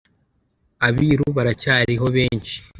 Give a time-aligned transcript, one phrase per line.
[0.87, 2.57] Abiru baracyariho bemshi